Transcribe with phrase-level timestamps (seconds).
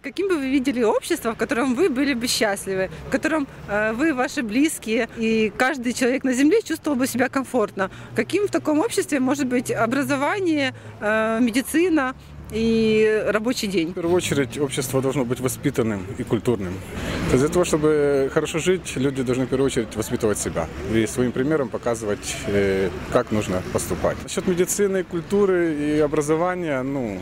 [0.00, 4.14] Каким бы вы видели общество, в котором вы были бы счастливы, в котором э, вы,
[4.14, 7.90] ваши близкие и каждый человек на Земле чувствовал бы себя комфортно?
[8.14, 12.14] Каким в таком обществе может быть образование, э, медицина
[12.52, 13.90] и рабочий день?
[13.90, 16.74] В первую очередь общество должно быть воспитанным и культурным.
[17.30, 21.06] То есть для того, чтобы хорошо жить, люди должны в первую очередь воспитывать себя и
[21.08, 24.16] своим примером показывать, э, как нужно поступать.
[24.22, 27.18] Насчет медицины, культуры и образования, ну,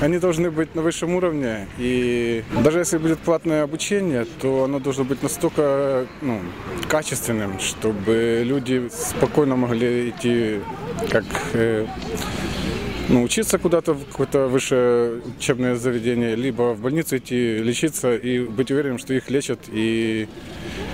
[0.00, 1.68] они должны быть на высшем уровне.
[1.78, 6.40] И даже если будет платное обучение, то оно должно быть настолько ну,
[6.88, 10.60] качественным, чтобы люди спокойно могли идти
[11.10, 11.86] как э,
[13.08, 18.70] ну, учиться куда-то в какое-то высшее учебное заведение, либо в больницу идти лечиться и быть
[18.70, 20.28] уверенным, что их лечат и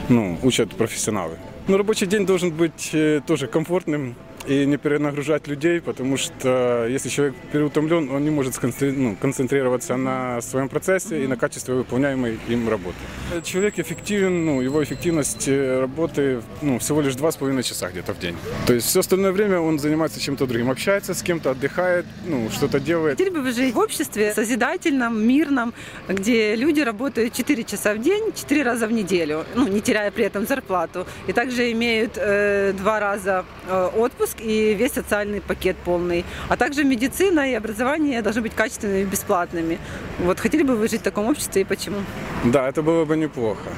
[0.09, 1.37] ну, учат профессионалы.
[1.69, 4.15] Ну, рабочий день должен быть э, тоже комфортным,
[4.47, 10.41] и не перенагружать людей, потому что если человек переутомлен, он не может ну, концентрироваться на
[10.41, 12.97] своем процессе и на качестве выполняемой им работы.
[13.43, 18.15] Человек эффективен, ну, его эффективность э, работы ну, всего лишь два с половиной часа где-то
[18.15, 18.37] в день.
[18.67, 22.81] То есть все остальное время он занимается чем-то другим, общается с кем-то, отдыхает, ну, что-то
[22.81, 23.19] делает.
[23.19, 25.75] Хотели бы вы жить в обществе созидательном, мирном,
[26.09, 30.25] где люди работают 4 часа в день, 4 раза в неделю, ну, не теряя при
[30.25, 35.77] этом зарплату, и также имеют э, два раза э, отпуск, отпуск и весь социальный пакет
[35.85, 36.25] полный.
[36.49, 39.79] А также медицина и образование должны быть качественными и бесплатными.
[40.19, 41.97] Вот хотели бы вы жить в таком обществе и почему?
[42.45, 43.71] Да, это было бы неплохо.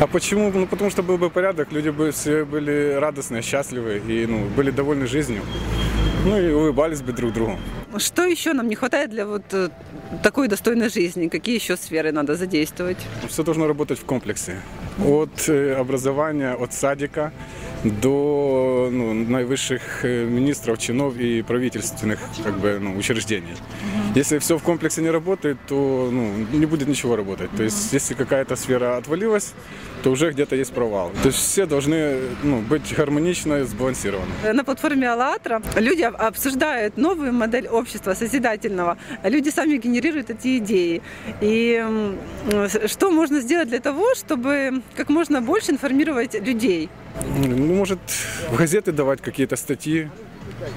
[0.00, 0.50] А почему?
[0.54, 4.70] Ну, потому что был бы порядок, люди бы все были радостные, счастливы и ну, были
[4.70, 5.42] довольны жизнью.
[6.24, 7.58] Ну и улыбались бы друг другу.
[7.98, 9.68] Что еще нам не хватает для вот э,
[10.22, 11.28] такой достойной жизни?
[11.28, 12.98] Какие еще сферы надо задействовать?
[13.28, 14.60] Все должно работать в комплексе.
[15.04, 17.32] От э, образования, от садика
[17.84, 23.54] до ну, наивысших э, министров, чинов и правительственных как бы, ну, учреждений.
[24.14, 27.50] Если все в комплексе не работает, то ну, не будет ничего работать.
[27.56, 29.54] То есть если какая-то сфера отвалилась,
[30.02, 31.10] то уже где-то есть провал.
[31.22, 34.52] То есть все должны ну, быть гармонично и сбалансированы.
[34.52, 38.98] На платформе АЛЛАТРА люди обсуждают новую модель общества созидательного.
[39.24, 41.02] Люди сами генерируют эти идеи.
[41.40, 41.84] И
[42.86, 46.88] что можно сделать для того, чтобы как можно больше информировать людей?
[47.70, 48.00] Ну, может,
[48.50, 50.10] в газеты давать какие-то статьи,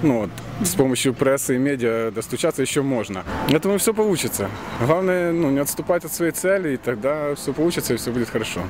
[0.04, 0.30] ну, вот,
[0.64, 3.24] с помощью прессы и медиа достучаться еще можно.
[3.50, 4.48] Я думаю, все получится.
[4.80, 8.62] Главное, ну, не отступать от своей цели, и тогда все получится, и все будет хорошо.